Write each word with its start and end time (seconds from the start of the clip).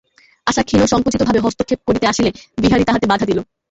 আশা 0.47 0.61
ক্ষীণ 0.63 0.81
সংকুচিত 0.85 1.21
ভাবে 1.23 1.39
হস্তক্ষেপ 1.39 1.79
করিতে 1.87 2.05
আসিলে, 2.07 2.29
বিহারী 2.57 2.83
তাহাতে 2.85 3.05
বাধা 3.11 3.25
দিল। 3.29 3.39